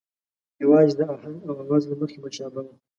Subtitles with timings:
[0.63, 2.73] یوازې د آهنګ او آواز له مخې مشابه وو.